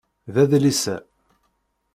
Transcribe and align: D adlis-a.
D 0.33 0.35
adlis-a. 0.43 0.97